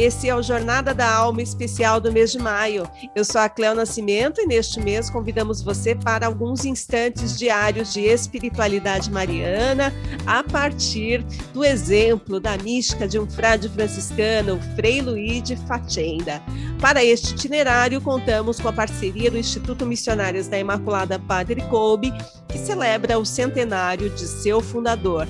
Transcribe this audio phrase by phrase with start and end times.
[0.00, 2.88] Esse é o Jornada da Alma especial do mês de maio.
[3.14, 8.00] Eu sou a Cléo Nascimento e neste mês convidamos você para alguns instantes diários de
[8.00, 9.92] espiritualidade mariana
[10.26, 11.22] a partir
[11.52, 16.42] do exemplo da mística de um frade franciscano, o Frei Luiz de Fatenda.
[16.80, 22.10] Para este itinerário, contamos com a parceria do Instituto Missionários da Imaculada Padre Kolbe,
[22.48, 25.28] que celebra o centenário de seu fundador.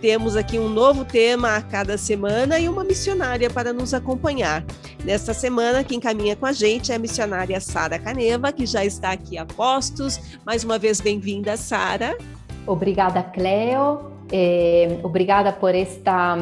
[0.00, 4.64] Temos aqui um novo tema a cada semana e uma missionária para nos acompanhar.
[5.04, 9.10] Nesta semana, quem caminha com a gente é a missionária Sara Caneva, que já está
[9.10, 10.18] aqui a postos.
[10.44, 12.16] Mais uma vez, bem-vinda, Sara.
[12.66, 14.10] Obrigada, Cleo.
[14.32, 16.34] Eh, obrigada por esta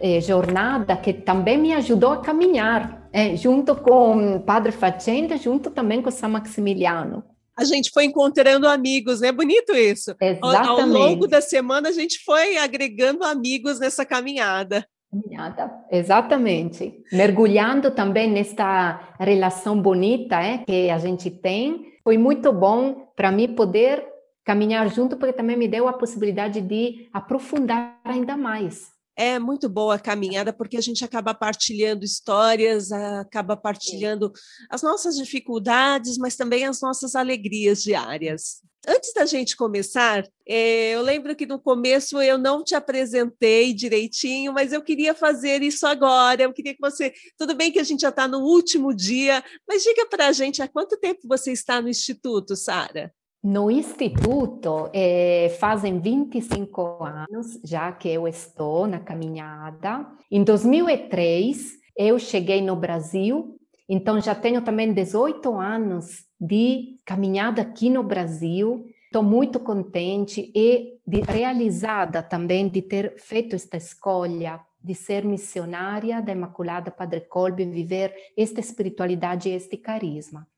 [0.00, 6.02] eh, jornada que também me ajudou a caminhar, eh, junto com Padre Facenda, junto também
[6.02, 7.22] com São Maximiliano
[7.56, 9.30] a gente foi encontrando amigos, né?
[9.30, 10.14] Bonito isso.
[10.20, 10.68] Exatamente.
[10.68, 14.86] Ao, ao longo da semana, a gente foi agregando amigos nessa caminhada.
[15.10, 16.92] Caminhada, exatamente.
[17.12, 21.92] Mergulhando também nesta relação bonita é, que a gente tem.
[22.02, 24.04] Foi muito bom para mim poder
[24.44, 29.94] caminhar junto, porque também me deu a possibilidade de aprofundar ainda mais é muito boa
[29.94, 34.32] a caminhada porque a gente acaba partilhando histórias, acaba partilhando
[34.68, 38.62] as nossas dificuldades, mas também as nossas alegrias diárias.
[38.86, 44.52] Antes da gente começar, é, eu lembro que no começo eu não te apresentei direitinho,
[44.52, 46.42] mas eu queria fazer isso agora.
[46.42, 47.12] Eu queria que você.
[47.38, 50.60] Tudo bem que a gente já está no último dia, mas diga para a gente
[50.60, 53.10] há quanto tempo você está no Instituto, Sara?
[53.44, 60.06] No Instituto eh, fazem 25 anos já que eu estou na caminhada.
[60.30, 67.90] Em 2003 eu cheguei no Brasil, então já tenho também 18 anos de caminhada aqui
[67.90, 68.86] no Brasil.
[69.04, 76.22] Estou muito contente e de, realizada também de ter feito esta escolha de ser missionária
[76.22, 80.48] da Imaculada Padre Kolbe, viver esta espiritualidade e este carisma.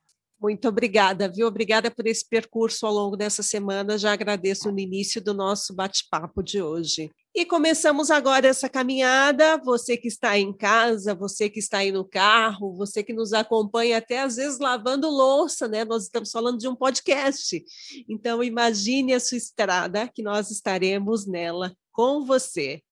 [0.41, 1.47] Muito obrigada, viu?
[1.47, 3.97] Obrigada por esse percurso ao longo dessa semana.
[3.97, 7.11] Já agradeço no início do nosso bate-papo de hoje.
[7.35, 9.59] E começamos agora essa caminhada.
[9.59, 13.99] Você que está em casa, você que está aí no carro, você que nos acompanha
[13.99, 15.85] até às vezes lavando louça, né?
[15.85, 17.63] Nós estamos falando de um podcast.
[18.09, 22.83] Então imagine a sua estrada que nós estaremos nela com você.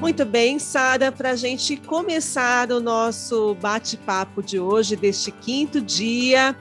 [0.00, 6.56] Muito bem, Sara, para a gente começar o nosso bate-papo de hoje, deste quinto dia,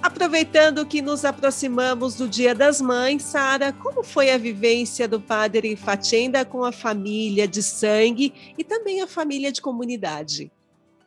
[0.00, 5.74] aproveitando que nos aproximamos do Dia das Mães, Sara, como foi a vivência do padre
[5.74, 10.52] Fatenda com a família de sangue e também a família de comunidade?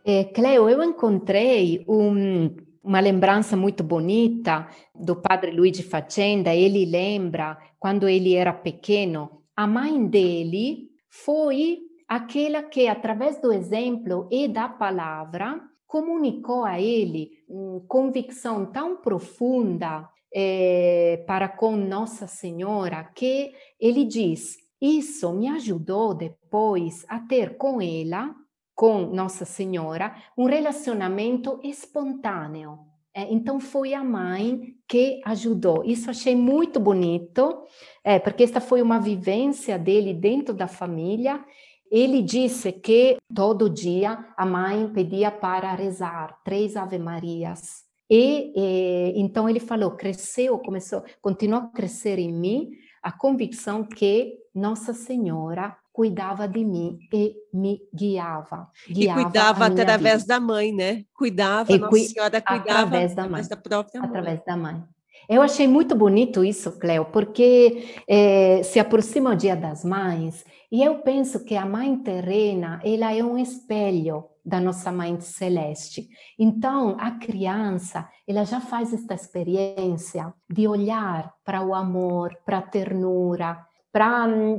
[0.04, 6.54] É, Cleo, eu encontrei um, uma lembrança muito bonita do padre Luigi Facenda.
[6.54, 14.28] Ele lembra quando ele era pequeno, a mãe dele foi aquela que, através do exemplo
[14.32, 23.04] e da palavra, comunicou a ele uma convicção tão profunda é, para com Nossa Senhora
[23.16, 28.36] que ele diz: Isso me ajudou depois a ter com ela,
[28.76, 32.80] com Nossa Senhora, um relacionamento espontâneo.
[33.18, 35.84] É, então foi a mãe que ajudou.
[35.84, 37.64] Isso achei muito bonito,
[38.04, 41.44] é, porque esta foi uma vivência dele dentro da família.
[41.90, 47.86] Ele disse que todo dia a mãe pedia para rezar três Ave Marias.
[48.08, 52.70] E, e então ele falou, cresceu, começou, continuou a crescer em mim
[53.02, 58.70] a convicção que Nossa Senhora cuidava de mim e me guiava.
[58.88, 60.36] guiava e cuidava através vida.
[60.36, 61.04] da mãe, né?
[61.12, 63.48] Cuidava, e Nossa Senhora cuidava através da mãe.
[63.48, 64.08] Da própria mãe.
[64.08, 64.84] Através da mãe.
[65.28, 70.84] Eu achei muito bonito isso, Cleo, porque é, se aproxima o Dia das Mães e
[70.84, 76.08] eu penso que a Mãe terrena ela é um espelho da nossa Mãe celeste.
[76.38, 82.62] Então, a criança ela já faz esta experiência de olhar para o amor, para a
[82.62, 83.67] ternura,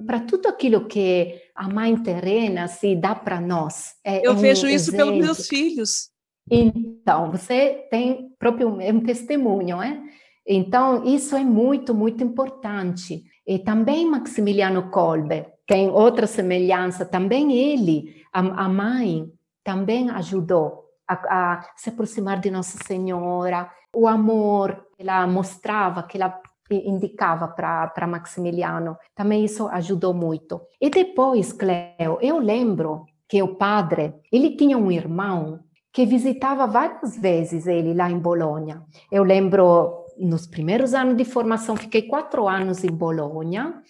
[0.07, 3.95] para tudo aquilo que a mãe terrena se dá para nós.
[4.05, 6.11] É, Eu é vejo um isso pelos meus filhos.
[6.51, 10.01] Então, você tem próprio é um testemunho, é?
[10.47, 13.23] Então, isso é muito, muito importante.
[13.47, 19.31] E também Maximiliano Kolbe tem outra semelhança, também ele, a, a mãe,
[19.63, 26.41] também ajudou a, a, se aproximar de Nossa Senhora, o amor, ela mostrava que ela
[26.71, 28.97] indicava para Maximiliano.
[29.15, 30.61] Também isso ajudou muito.
[30.81, 35.61] E depois, Cleo, eu lembro que o padre, ele tinha um irmão
[35.93, 38.83] que visitava várias vezes ele lá em Bolonha.
[39.11, 43.83] Eu lembro nos primeiros anos de formação, fiquei quatro anos em Bolonha,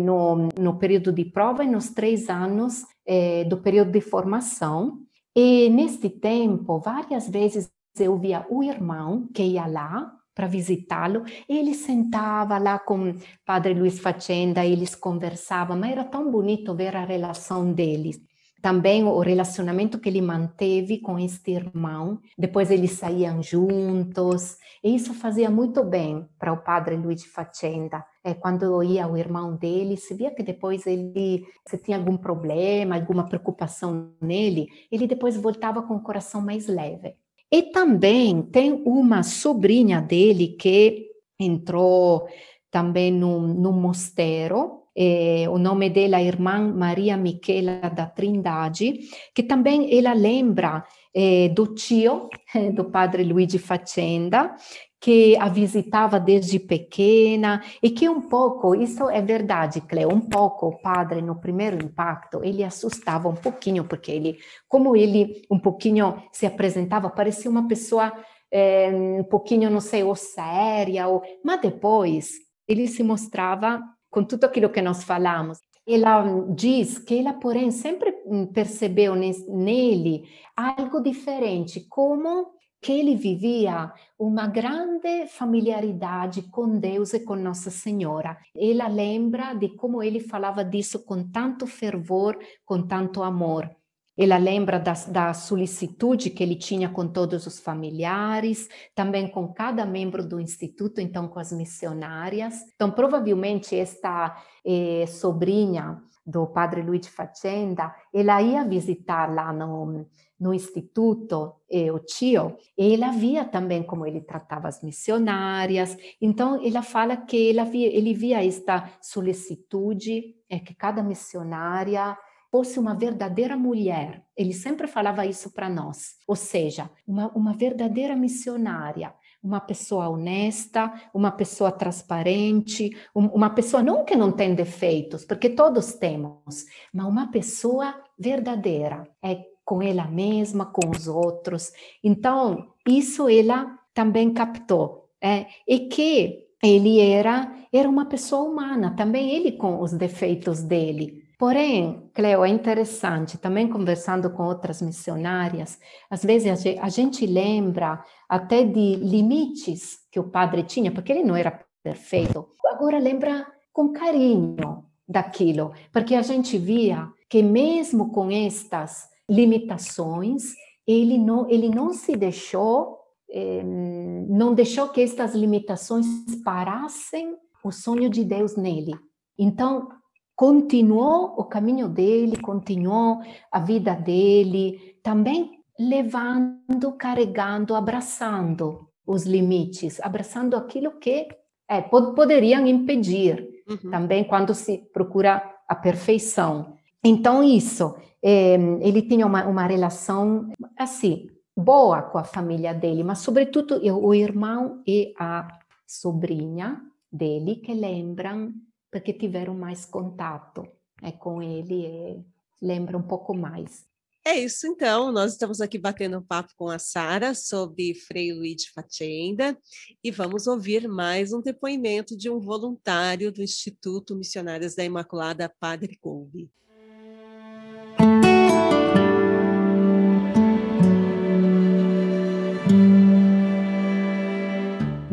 [0.00, 5.00] no, no período de prova e nos três anos eh, do período de formação.
[5.36, 11.74] E neste tempo, várias vezes eu via o irmão que ia lá para visitá-lo, ele
[11.74, 13.14] sentava lá com
[13.46, 18.20] padre Luiz Facenda, eles conversavam, mas era tão bonito ver a relação deles
[18.64, 22.18] também o relacionamento que ele manteve com este irmão.
[22.38, 28.02] Depois eles saíam juntos, e isso fazia muito bem para o padre Luigi Facenda.
[28.24, 32.94] É, quando ia o irmão dele, se via que depois ele, se tinha algum problema,
[32.94, 37.16] alguma preocupação nele, ele depois voltava com o coração mais leve.
[37.54, 41.06] E também tem uma sobrinha dele que
[41.38, 42.26] entrou
[42.68, 48.98] também no, no mosteiro, eh, o nome dela é irmã Maria Michela da Trindade,
[49.32, 50.84] que também ela lembra
[51.14, 52.28] eh, do tio
[52.74, 54.56] do padre Luigi Facenda,
[55.04, 60.68] que a visitava desde pequena e que um pouco, isso é verdade, Cleo, um pouco
[60.68, 66.22] o padre no primeiro impacto, ele assustava um pouquinho, porque ele, como ele um pouquinho
[66.32, 68.14] se apresentava, parecia uma pessoa
[68.50, 71.22] é, um pouquinho, não sei, ou séria, ou...
[71.44, 72.30] mas depois
[72.66, 75.58] ele se mostrava com tudo aquilo que nós falamos.
[75.86, 76.24] Ela
[76.54, 78.10] diz que ela, porém, sempre
[78.54, 80.24] percebeu nele
[80.56, 82.53] algo diferente, como
[82.84, 88.36] que ele vivia uma grande familiaridade com Deus e com Nossa Senhora.
[88.54, 93.74] Ela lembra de como ele falava disso com tanto fervor, com tanto amor.
[94.18, 99.86] Ela lembra da, da, solicitude que ele tinha com todos os familiares, também com cada
[99.86, 102.54] membro do instituto, então com as missionárias.
[102.74, 110.06] Então, provavelmente, esta eh, sobrinha do padre Luigi Facenda, ela ia visitar lá no,
[110.44, 115.96] no instituto eh, o tio, e ela via também como ele tratava as missionárias.
[116.20, 122.14] Então, ela fala que ela via, ele via esta solicitude, é que cada missionária
[122.50, 124.22] fosse uma verdadeira mulher.
[124.36, 126.16] Ele sempre falava isso para nós.
[126.28, 134.04] Ou seja, uma, uma verdadeira missionária, uma pessoa honesta, uma pessoa transparente, uma pessoa não
[134.04, 140.66] que não tem defeitos, porque todos temos, mas uma pessoa verdadeira, é com ela mesma,
[140.66, 141.72] com os outros.
[142.02, 145.08] Então, isso ela também captou.
[145.22, 151.24] É, e que ele era, era uma pessoa humana, também ele com os defeitos dele,
[151.38, 155.78] Porém, Cleo, é interessante, também conversando com outras missionárias,
[156.08, 161.34] às vezes a gente lembra até de limites que o padre tinha, porque ele não
[161.34, 162.48] era perfeito.
[162.66, 170.54] Agora lembra com carinho daquilo, porque a gente via que mesmo com estas limitações,
[170.86, 172.98] ele não, ele não se deixou,
[173.30, 176.06] eh, não deixou que estas limitações
[176.44, 178.92] parassem o sonho de Deus nele.
[179.38, 179.88] Então,
[180.36, 190.56] continuou o caminho dele, continuou a vida dele, também levando, carregando, abraçando os limites, abraçando
[190.56, 191.28] aquilo que
[191.68, 193.90] é, pod poderiam impedir, uhum.
[193.90, 196.76] também quando se procura a perfeição.
[197.04, 203.18] Então, isso, é, ele tinha uma, uma relação, assim, boa com a família dele, mas,
[203.18, 205.46] sobretudo, o irmão e a
[205.86, 206.80] sobrinha
[207.12, 208.52] dele, que lembram
[208.90, 210.66] porque tiveram mais contato
[211.02, 212.24] é, com ele e
[212.62, 213.84] lembra um pouco mais.
[214.26, 215.12] É isso, então.
[215.12, 219.58] Nós estamos aqui batendo um papo com a Sara sobre Frei Luigi Facenda
[220.02, 225.98] e vamos ouvir mais um depoimento de um voluntário do Instituto Missionários da Imaculada, Padre
[226.00, 226.50] Colby.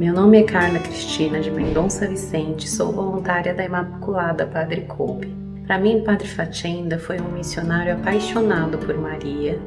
[0.02, 5.32] Meu nome é Carla Cristina de Mendonça Vicente, sou voluntária da Imaculada Padre Coupe.
[5.68, 9.60] Para mim, Padre Facenda foi um missionário apaixonado por Maria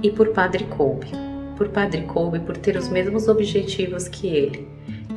[0.00, 1.08] e por Padre Coupe.
[1.56, 4.68] Por Padre Coupe por ter os mesmos objetivos que ele,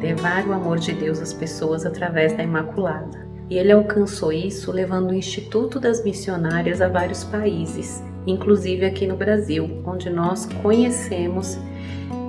[0.01, 3.27] levar o amor de Deus às pessoas através da Imaculada.
[3.51, 9.17] E ele alcançou isso levando o Instituto das Missionárias a vários países, inclusive aqui no
[9.17, 11.59] Brasil, onde nós conhecemos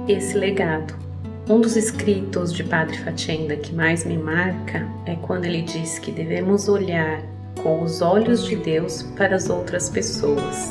[0.07, 1.08] esse legado.
[1.49, 6.12] Um dos escritos de Padre Facenda que mais me marca é quando ele diz que
[6.12, 7.23] devemos olhar
[7.62, 10.71] com os olhos de Deus para as outras pessoas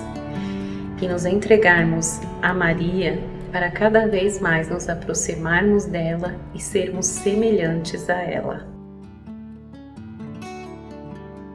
[1.02, 3.18] e nos entregarmos a Maria
[3.52, 8.68] para cada vez mais nos aproximarmos dela e sermos semelhantes a ela.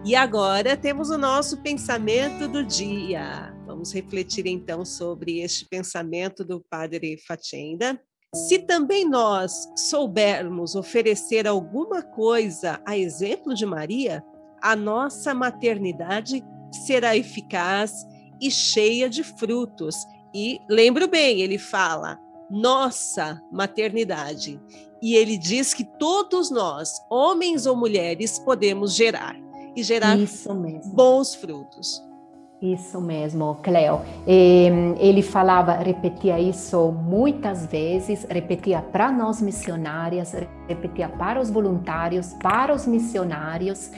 [0.04, 3.54] E agora temos o nosso pensamento do dia.
[3.64, 8.00] Vamos refletir então sobre este pensamento do Padre Facenda
[8.34, 14.24] Se também nós soubermos oferecer alguma coisa a exemplo de Maria,
[14.62, 16.42] a nossa maternidade
[16.86, 18.06] será eficaz
[18.40, 19.96] e cheia de frutos.
[20.34, 22.18] E lembro bem, ele fala
[22.50, 24.58] nossa maternidade.
[25.02, 29.36] E ele diz que todos nós, homens ou mulheres, podemos gerar
[29.76, 30.16] e gerar
[30.86, 32.02] bons frutos.
[32.62, 34.02] Isso mesmo, Cleo.
[34.24, 40.32] Ele falava, repetia isso muitas vezes, repetia para nós missionárias,
[40.68, 43.90] repetia para os voluntários, para os missionários.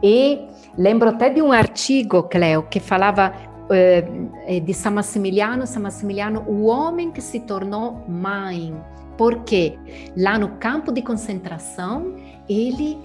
[0.00, 0.38] E
[0.78, 3.34] lembro até de um artigo, Cleo, que falava
[3.68, 8.72] eh, de São Massimiliano, São Massimiliano, o homem que se tornou mãe.
[9.18, 9.76] Porque
[10.16, 12.14] lá no campo de concentração,
[12.48, 12.98] ele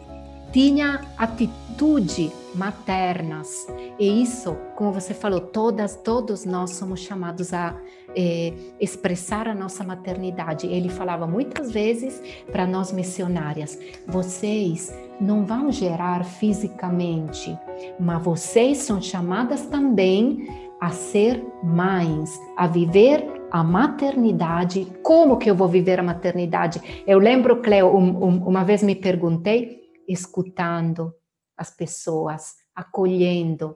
[0.57, 3.67] tinha atitude maternas.
[3.99, 7.75] E isso, como você falou, todas, todos nós somos chamados a
[8.15, 10.65] é, expressar a nossa maternidade.
[10.65, 12.19] Ele falava muitas vezes
[12.51, 17.55] para nós missionárias: vocês não vão gerar fisicamente,
[17.99, 20.47] mas vocês são chamadas também
[20.81, 24.87] a ser mães, a viver a maternidade.
[25.03, 27.03] Como que eu vou viver a maternidade?
[27.05, 31.13] Eu lembro, Cleo, um, um, uma vez me perguntei escutando
[31.57, 33.75] as pessoas, acolhendo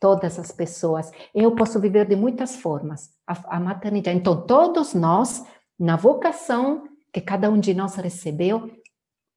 [0.00, 1.10] todas as pessoas.
[1.34, 4.16] Eu posso viver de muitas formas a, a maternidade.
[4.16, 5.44] Então, todos nós,
[5.78, 8.70] na vocação que cada um de nós recebeu,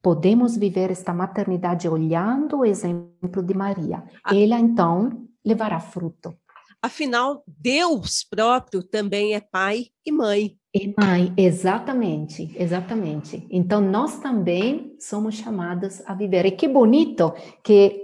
[0.01, 4.03] podemos viver esta maternidade olhando o exemplo de Maria.
[4.27, 6.35] Ela, então, levará fruto.
[6.83, 10.57] Afinal, Deus próprio também é pai e mãe.
[10.73, 13.47] E mãe, exatamente, exatamente.
[13.49, 16.45] Então, nós também somos chamados a viver.
[16.45, 18.03] E que bonito que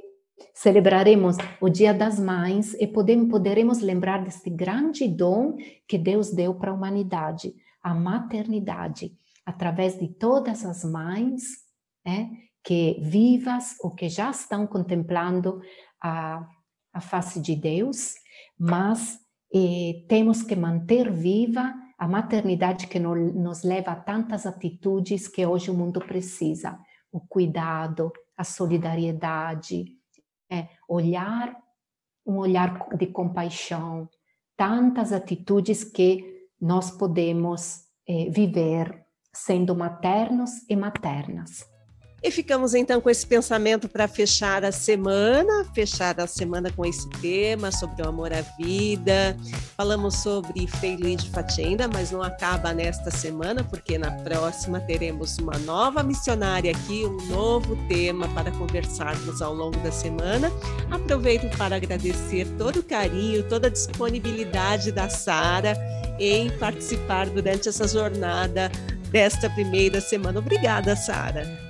[0.54, 6.56] celebraremos o Dia das Mães e podemos, poderemos lembrar desse grande dom que Deus deu
[6.56, 9.12] para a humanidade, a maternidade,
[9.46, 11.42] através de todas as mães
[12.06, 12.32] né,
[12.64, 15.62] que vivas ou que já estão contemplando
[16.02, 16.48] a,
[16.94, 18.14] a face de Deus,
[18.60, 19.20] mas
[19.54, 25.72] eh, temos que manter viva a maternidade que nos leva a tantas atitudes que hoje
[25.72, 26.80] o mundo precisa:
[27.12, 29.86] o cuidado, a solidariedade,
[30.50, 31.56] é, olhar,
[32.25, 34.10] um olhar de compaixão,
[34.56, 41.66] tantas atitudes que nós podemos é, viver sendo maternos e maternas.
[42.22, 47.08] E ficamos então com esse pensamento para fechar a semana, fechar a semana com esse
[47.22, 49.38] tema sobre o amor à vida.
[49.78, 55.58] Falamos sobre Frei de Fatenda, mas não acaba nesta semana, porque na próxima teremos uma
[55.60, 60.52] nova missionária aqui, um novo tema para conversarmos ao longo da semana.
[60.92, 65.78] Aproveito para agradecer todo o carinho, toda a disponibilidade da Sara
[66.20, 68.70] em participar durante essa jornada
[69.10, 70.40] desta primeira semana.
[70.40, 71.69] Obrigada, Sara.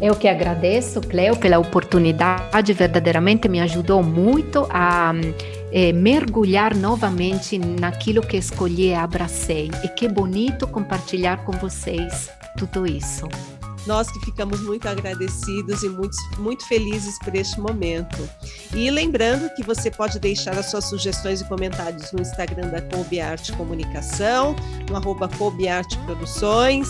[0.00, 5.12] Eu que agradeço, Cleo, pela oportunidade, verdadeiramente me ajudou muito a
[5.72, 9.70] é, mergulhar novamente naquilo que escolhi e abracei.
[9.82, 13.26] E que bonito compartilhar com vocês tudo isso.
[13.86, 18.28] Nós que ficamos muito agradecidos e muito, muito felizes por este momento.
[18.74, 23.18] E lembrando que você pode deixar as suas sugestões e comentários no Instagram da Kobe
[23.18, 24.54] Arte Comunicação,
[24.88, 26.88] no arroba Kobe Arte Produções.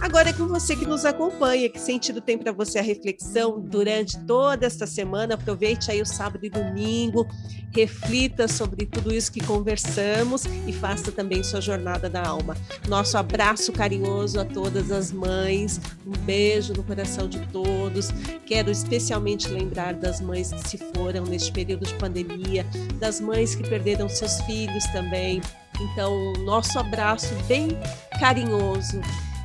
[0.00, 1.68] Agora é com você que nos acompanha.
[1.68, 5.34] Que sentido tem para você a reflexão durante toda esta semana?
[5.34, 7.28] Aproveite aí o sábado e domingo,
[7.70, 12.56] reflita sobre tudo isso que conversamos e faça também sua jornada da alma.
[12.88, 18.08] Nosso abraço carinhoso a todas as mães, um beijo no coração de todos.
[18.46, 22.64] Quero especialmente lembrar das mães que se foram neste período de pandemia,
[22.98, 25.42] das mães que perderam seus filhos também.
[25.78, 27.68] Então, nosso abraço bem
[28.18, 29.00] carinhoso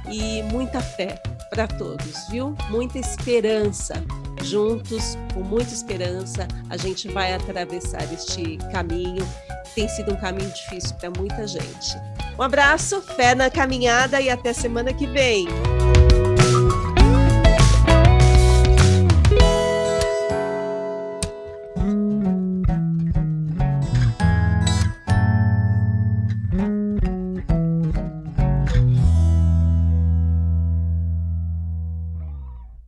[0.10, 2.56] e muita fé para todos, viu?
[2.70, 4.04] Muita esperança.
[4.44, 9.28] Juntos, com muita esperança, a gente vai atravessar este caminho.
[9.74, 11.98] Tem sido um caminho difícil para muita gente.
[12.38, 15.48] Um abraço, fé na caminhada e até semana que vem.